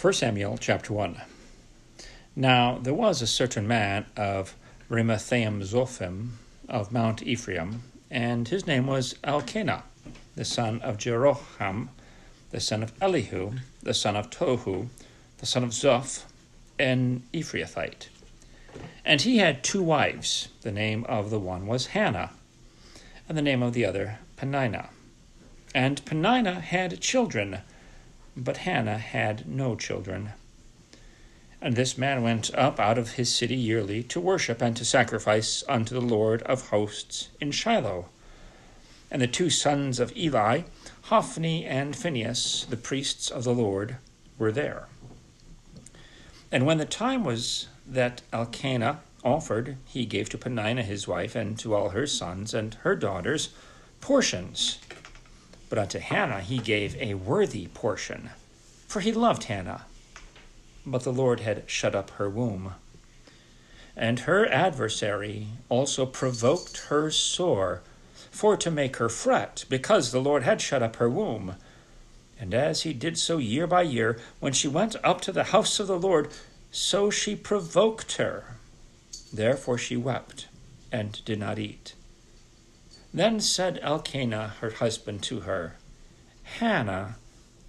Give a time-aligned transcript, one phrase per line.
[0.00, 1.20] 1 Samuel chapter 1.
[2.34, 4.56] Now there was a certain man of
[4.88, 6.36] Ramathaim Zophim
[6.70, 9.82] of Mount Ephraim, and his name was Elkanah,
[10.36, 11.88] the son of Jeroham,
[12.50, 13.52] the son of Elihu,
[13.82, 14.88] the son of Tohu,
[15.36, 16.24] the son of Zoph,
[16.78, 18.08] an Ephrathite.
[19.04, 20.48] And he had two wives.
[20.62, 22.30] The name of the one was Hannah,
[23.28, 24.88] and the name of the other Peninnah.
[25.74, 27.58] And Peninnah had children,
[28.42, 30.30] but Hannah had no children.
[31.60, 35.62] And this man went up out of his city yearly to worship and to sacrifice
[35.68, 38.06] unto the Lord of hosts in Shiloh.
[39.10, 40.62] And the two sons of Eli,
[41.02, 43.96] Hophni and Phinehas, the priests of the Lord,
[44.38, 44.86] were there.
[46.50, 51.58] And when the time was that Elkanah offered, he gave to Peninnah his wife and
[51.58, 53.50] to all her sons and her daughters
[54.00, 54.78] portions.
[55.70, 58.30] But unto Hannah he gave a worthy portion,
[58.86, 59.86] for he loved Hannah
[60.86, 62.74] but the Lord had shut up her womb.
[63.96, 67.82] And her adversary also provoked her sore,
[68.30, 71.56] for to make her fret, because the Lord had shut up her womb.
[72.38, 75.78] And as he did so year by year, when she went up to the house
[75.78, 76.30] of the Lord,
[76.70, 78.56] so she provoked her.
[79.32, 80.48] Therefore she wept,
[80.90, 81.94] and did not eat.
[83.12, 85.76] Then said Elkanah her husband to her,
[86.58, 87.16] Hannah,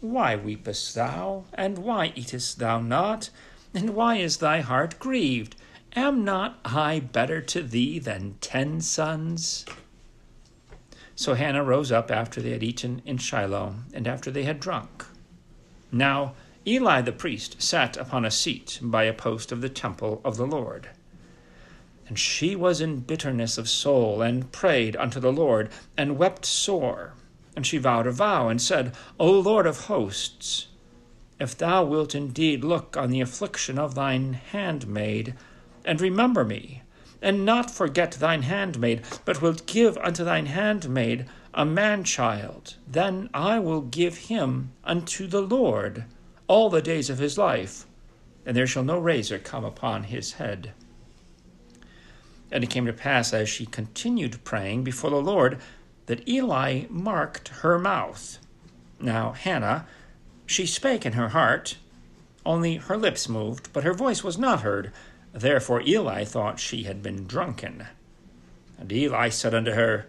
[0.00, 3.30] why weepest thou, and why eatest thou not?
[3.74, 5.56] And why is thy heart grieved?
[5.94, 9.64] Am not I better to thee than ten sons?
[11.14, 15.04] So Hannah rose up after they had eaten in Shiloh, and after they had drunk.
[15.92, 16.34] Now
[16.66, 20.46] Eli the priest sat upon a seat by a post of the temple of the
[20.46, 20.88] Lord.
[22.10, 27.12] And she was in bitterness of soul, and prayed unto the Lord, and wept sore.
[27.54, 30.66] And she vowed a vow and said, O Lord of hosts,
[31.38, 35.34] if thou wilt indeed look on the affliction of thine handmaid,
[35.84, 36.82] and remember me,
[37.22, 43.30] and not forget thine handmaid, but wilt give unto thine handmaid a man child, then
[43.32, 46.06] I will give him unto the Lord
[46.48, 47.86] all the days of his life,
[48.44, 50.72] and there shall no razor come upon his head.
[52.50, 55.58] And it came to pass, as she continued praying before the Lord,
[56.06, 58.38] that Eli marked her mouth.
[58.98, 59.86] Now, Hannah,
[60.46, 61.76] she spake in her heart,
[62.44, 64.92] only her lips moved, but her voice was not heard.
[65.32, 67.86] Therefore Eli thought she had been drunken.
[68.78, 70.06] And Eli said unto her,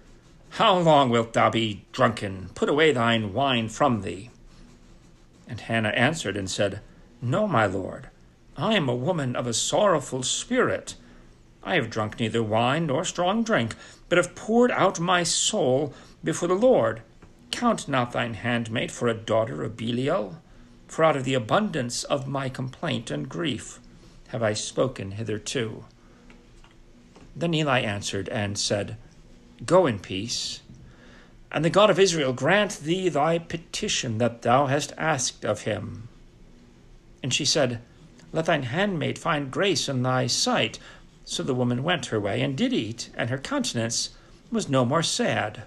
[0.51, 2.49] How long wilt thou be drunken?
[2.55, 4.31] Put away thine wine from thee.
[5.47, 6.79] And Hannah answered and said,
[7.21, 8.07] No, my lord,
[8.57, 10.95] I am a woman of a sorrowful spirit.
[11.63, 13.75] I have drunk neither wine nor strong drink,
[14.09, 17.01] but have poured out my soul before the Lord.
[17.51, 20.41] Count not thine handmaid for a daughter of Belial,
[20.87, 23.79] for out of the abundance of my complaint and grief
[24.29, 25.85] have I spoken hitherto.
[27.35, 28.97] Then Eli answered and said,
[29.65, 30.61] Go in peace,
[31.51, 36.07] and the God of Israel grant thee thy petition that thou hast asked of him.
[37.21, 37.81] And she said,
[38.31, 40.79] Let thine handmaid find grace in thy sight.
[41.25, 44.09] So the woman went her way and did eat, and her countenance
[44.51, 45.63] was no more sad.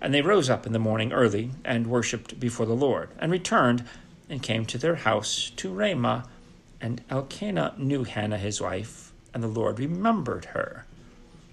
[0.00, 3.84] And they rose up in the morning early, and worshipped before the Lord, and returned,
[4.28, 6.28] and came to their house to Ramah.
[6.80, 10.86] And Elkanah knew Hannah his wife, and the Lord remembered her.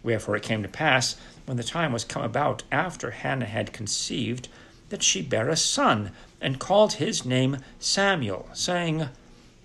[0.03, 4.47] Wherefore it came to pass, when the time was come about after Hannah had conceived,
[4.89, 9.09] that she bare a son, and called his name Samuel, saying,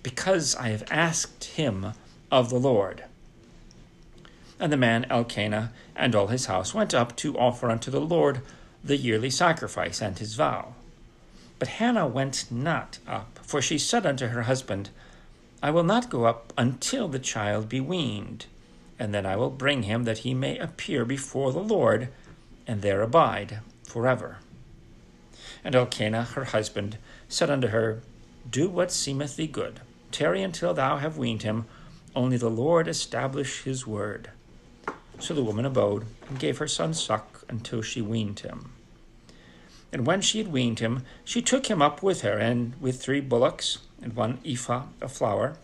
[0.01, 1.93] Because I have asked him
[2.33, 3.03] of the Lord.
[4.59, 8.41] And the man Elkanah and all his house went up to offer unto the Lord
[8.83, 10.73] the yearly sacrifice and his vow.
[11.59, 14.89] But Hannah went not up, for she said unto her husband,
[15.61, 18.47] I will not go up until the child be weaned,
[18.97, 22.09] and then I will bring him that he may appear before the Lord,
[22.65, 24.37] and there abide forever.
[25.63, 26.97] And Elkanah her husband
[27.29, 28.01] said unto her,
[28.49, 29.81] Do what seemeth thee good.
[30.11, 31.65] Tarry until thou have weaned him
[32.15, 34.29] only the Lord establish his word.
[35.19, 38.71] So the woman abode, and gave her son suck until she weaned him.
[39.91, 43.21] And when she had weaned him, she took him up with her, and with three
[43.21, 45.55] bullocks, and one ephah of flour,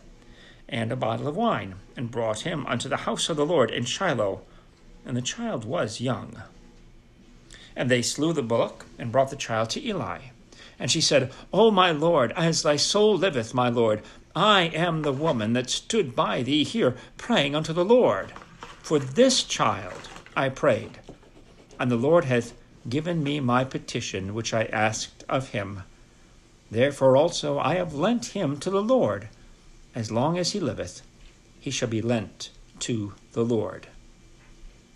[0.68, 3.86] and a bottle of wine, and brought him unto the house of the Lord in
[3.86, 4.42] Shiloh.
[5.06, 6.44] And the child was young.
[7.76, 10.20] And they slew the bullock, and brought the child to Eli.
[10.78, 14.02] And she said, O my Lord, as thy soul liveth, my Lord,
[14.40, 18.32] I am the woman that stood by thee here, praying unto the Lord.
[18.82, 21.00] For this child I prayed,
[21.78, 22.54] and the Lord hath
[22.88, 25.84] given me my petition which I asked of him.
[26.72, 29.28] Therefore also I have lent him to the Lord.
[29.94, 31.02] As long as he liveth,
[31.60, 32.50] he shall be lent
[32.80, 33.88] to the Lord.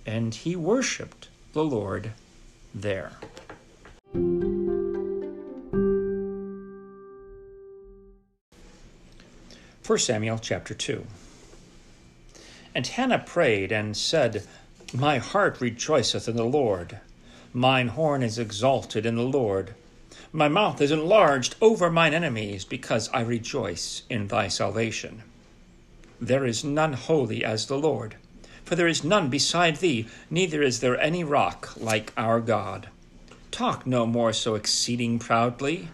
[0.05, 2.13] And he worshipped the Lord
[2.73, 3.11] there.
[9.85, 11.05] 1 Samuel chapter 2.
[12.73, 14.47] And Hannah prayed and said,
[14.93, 16.99] My heart rejoiceth in the Lord.
[17.51, 19.75] Mine horn is exalted in the Lord.
[20.31, 25.21] My mouth is enlarged over mine enemies, because I rejoice in thy salvation.
[26.19, 28.15] There is none holy as the Lord,
[28.63, 32.87] for there is none beside thee, neither is there any rock like our God.
[33.51, 35.89] Talk no more so exceeding proudly.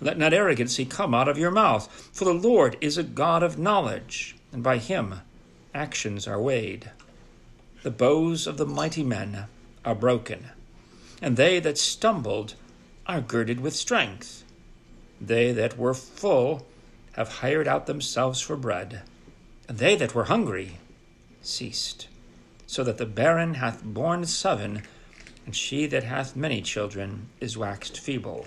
[0.00, 3.58] Let not arrogancy come out of your mouth, for the Lord is a God of
[3.58, 5.20] knowledge, and by him
[5.74, 6.90] actions are weighed.
[7.82, 9.46] The bows of the mighty men
[9.84, 10.46] are broken,
[11.22, 12.54] and they that stumbled
[13.06, 14.44] are girded with strength.
[15.20, 16.66] They that were full
[17.12, 19.02] have hired out themselves for bread,
[19.68, 20.78] and they that were hungry
[21.40, 22.08] ceased,
[22.66, 24.82] so that the barren hath borne seven,
[25.46, 28.46] and she that hath many children is waxed feeble.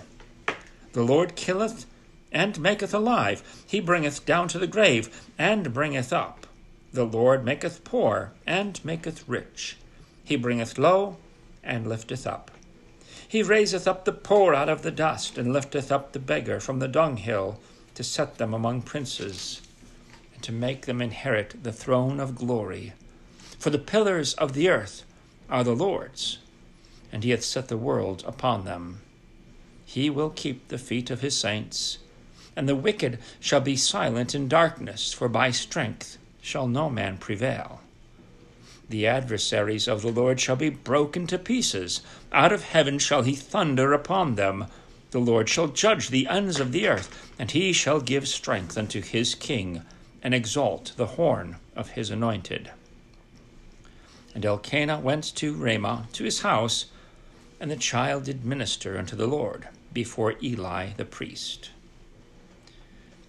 [0.92, 1.86] The Lord killeth
[2.32, 3.64] and maketh alive.
[3.66, 6.46] He bringeth down to the grave and bringeth up.
[6.92, 9.76] The Lord maketh poor and maketh rich.
[10.24, 11.16] He bringeth low
[11.62, 12.50] and lifteth up.
[13.26, 16.80] He raiseth up the poor out of the dust and lifteth up the beggar from
[16.80, 17.60] the dunghill
[17.94, 19.60] to set them among princes
[20.34, 22.92] and to make them inherit the throne of glory.
[23.58, 25.04] For the pillars of the earth
[25.48, 26.38] are the Lord's,
[27.12, 29.02] and he hath set the world upon them.
[29.92, 31.98] He will keep the feet of his saints.
[32.54, 37.80] And the wicked shall be silent in darkness, for by strength shall no man prevail.
[38.88, 42.02] The adversaries of the Lord shall be broken to pieces.
[42.30, 44.66] Out of heaven shall he thunder upon them.
[45.10, 49.02] The Lord shall judge the ends of the earth, and he shall give strength unto
[49.02, 49.82] his king,
[50.22, 52.70] and exalt the horn of his anointed.
[54.36, 56.84] And Elkanah went to Ramah to his house,
[57.58, 61.70] and the child did minister unto the Lord before Eli the priest.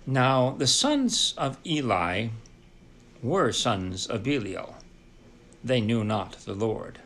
[0.06, 2.30] Now the sons of Eli
[3.22, 4.75] were sons of Belial.
[5.63, 7.00] They knew not the Lord.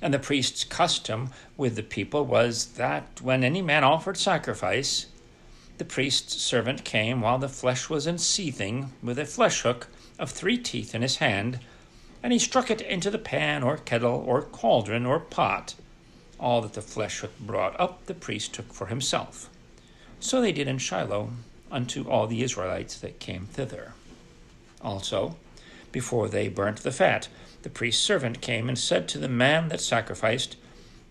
[0.00, 5.06] And the priest's custom with the people was that when any man offered sacrifice,
[5.78, 9.88] the priest's servant came while the flesh was in seething with a flesh hook
[10.18, 11.58] of three teeth in his hand,
[12.22, 15.74] and he struck it into the pan or kettle or cauldron or pot
[16.38, 19.50] all that the flesh hath brought up, the priest took for himself.
[20.20, 21.30] So they did in Shiloh
[21.70, 23.92] unto all the Israelites that came thither.
[24.80, 25.36] Also,
[25.92, 27.28] before they burnt the fat,
[27.62, 30.56] the priest's servant came and said to the man that sacrificed,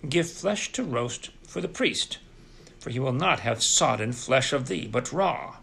[0.08, 2.20] Give flesh to roast for the priest,
[2.80, 5.58] for he will not have sodden flesh of thee, but raw.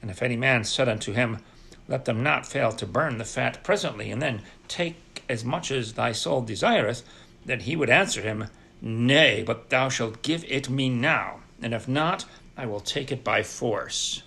[0.00, 1.38] And if any man said unto him,
[1.86, 5.92] Let them not fail to burn the fat presently, and then take as much as
[5.92, 7.02] thy soul desireth,
[7.44, 8.48] then he would answer him,
[8.84, 12.24] Nay, but thou shalt give it me now, and if not,
[12.56, 14.24] I will take it by force.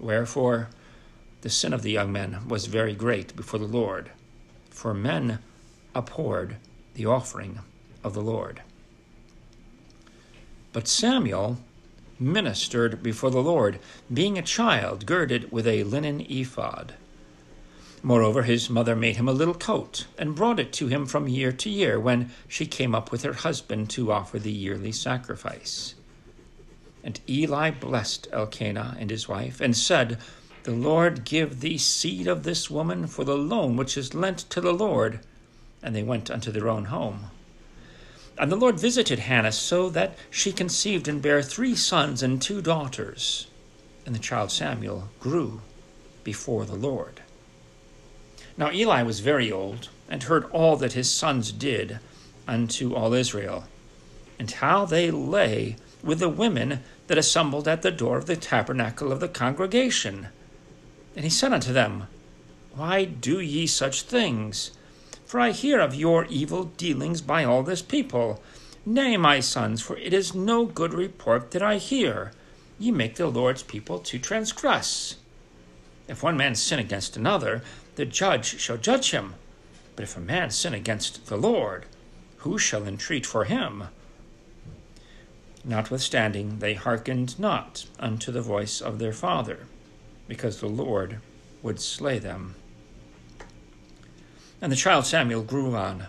[0.00, 0.70] Wherefore,
[1.42, 4.10] the sin of the young men was very great before the Lord,
[4.70, 5.38] for men
[5.94, 6.56] abhorred
[6.94, 7.60] the offering
[8.02, 8.62] of the Lord.
[10.72, 11.58] But Samuel
[12.18, 13.78] ministered before the Lord,
[14.12, 16.94] being a child girded with a linen ephod.
[18.06, 21.50] Moreover, his mother made him a little coat, and brought it to him from year
[21.52, 25.94] to year when she came up with her husband to offer the yearly sacrifice.
[27.02, 30.18] And Eli blessed Elkanah and his wife, and said,
[30.64, 34.60] The Lord give thee seed of this woman for the loan which is lent to
[34.60, 35.20] the Lord.
[35.82, 37.30] And they went unto their own home.
[38.36, 42.60] And the Lord visited Hannah so that she conceived and bare three sons and two
[42.60, 43.46] daughters.
[44.04, 45.62] And the child Samuel grew
[46.22, 47.22] before the Lord.
[48.56, 51.98] Now Eli was very old, and heard all that his sons did
[52.46, 53.64] unto all Israel,
[54.38, 59.10] and how they lay with the women that assembled at the door of the tabernacle
[59.10, 60.28] of the congregation.
[61.16, 62.08] And he said unto them,
[62.74, 64.72] Why do ye such things?
[65.24, 68.42] For I hear of your evil dealings by all this people.
[68.86, 72.32] Nay, my sons, for it is no good report that I hear.
[72.78, 75.16] Ye make the Lord's people to transgress.
[76.06, 77.62] If one man sin against another,
[77.96, 79.34] the judge shall judge him.
[79.96, 81.86] But if a man sin against the Lord,
[82.38, 83.84] who shall entreat for him?
[85.64, 89.66] Notwithstanding, they hearkened not unto the voice of their father,
[90.28, 91.20] because the Lord
[91.62, 92.56] would slay them.
[94.60, 96.08] And the child Samuel grew on,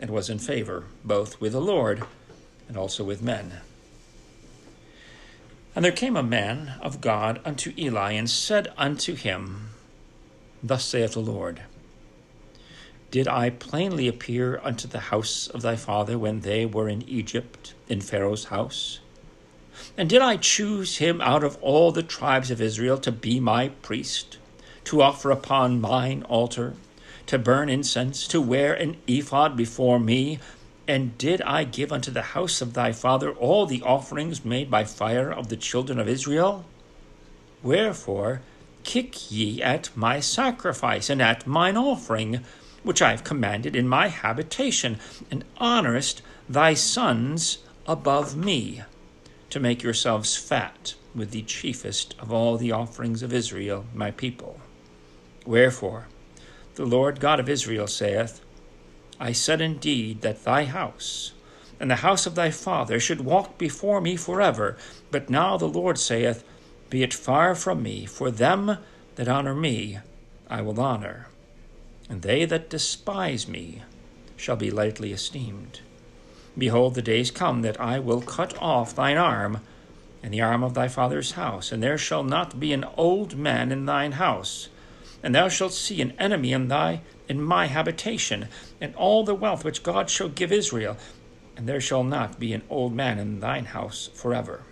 [0.00, 2.04] and was in favor both with the Lord
[2.68, 3.60] and also with men.
[5.76, 9.70] And there came a man of God unto Eli, and said unto him,
[10.66, 11.60] Thus saith the Lord,
[13.10, 17.74] Did I plainly appear unto the house of thy father when they were in Egypt,
[17.86, 19.00] in Pharaoh's house?
[19.98, 23.68] And did I choose him out of all the tribes of Israel to be my
[23.82, 24.38] priest,
[24.84, 26.72] to offer upon mine altar,
[27.26, 30.38] to burn incense, to wear an ephod before me?
[30.88, 34.84] And did I give unto the house of thy father all the offerings made by
[34.84, 36.64] fire of the children of Israel?
[37.62, 38.40] Wherefore
[38.84, 42.44] kick ye at my sacrifice and at mine offering,
[42.82, 44.98] which I have commanded in my habitation,
[45.30, 48.82] and honorest thy sons above me,
[49.50, 54.60] to make yourselves fat with the chiefest of all the offerings of Israel, my people.
[55.46, 56.08] Wherefore
[56.74, 58.40] the Lord God of Israel saith,
[59.20, 61.32] I said indeed that thy house
[61.78, 64.76] and the house of thy father should walk before me forever.
[65.10, 66.44] But now the Lord saith,
[66.90, 68.78] Be it far from me, for them
[69.16, 69.98] that honor me
[70.48, 71.28] I will honor,
[72.08, 73.82] and they that despise me
[74.36, 75.80] shall be lightly esteemed.
[76.56, 79.60] Behold, the days come that I will cut off thine arm
[80.22, 83.72] and the arm of thy father's house, and there shall not be an old man
[83.72, 84.68] in thine house,
[85.22, 88.48] and thou shalt see an enemy in thy in my habitation,
[88.80, 90.96] and all the wealth which God shall give Israel,
[91.56, 94.62] and there shall not be an old man in thine house forever.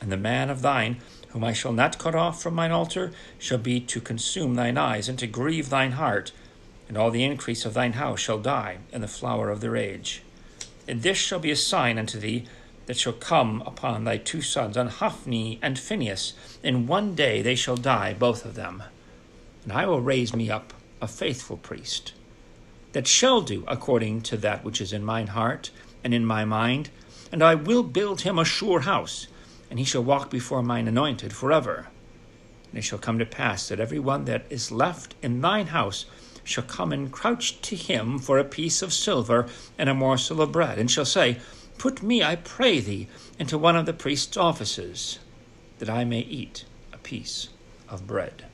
[0.00, 0.98] And the man of thine,
[1.28, 5.08] whom I shall not cut off from mine altar, shall be to consume thine eyes,
[5.08, 6.32] and to grieve thine heart,
[6.88, 10.22] and all the increase of thine house shall die in the flower of their age.
[10.86, 12.44] And this shall be a sign unto thee
[12.86, 16.34] that shall come upon thy two sons, on Hophni and Phinehas.
[16.62, 18.82] In one day they shall die, both of them.
[19.64, 20.72] And I will raise me up
[21.02, 22.12] a faithful priest,
[22.92, 25.70] that shall do according to that which is in mine heart
[26.04, 26.90] and in my mind,
[27.32, 29.26] and I will build him a sure house,
[29.76, 31.88] and he shall walk before mine anointed forever.
[32.70, 36.06] And it shall come to pass that every one that is left in thine house
[36.44, 40.50] shall come and crouch to him for a piece of silver and a morsel of
[40.50, 41.40] bread, and shall say,
[41.76, 43.06] Put me, I pray thee,
[43.38, 45.18] into one of the priest's offices,
[45.78, 46.64] that I may eat
[46.94, 47.50] a piece
[47.86, 48.46] of bread.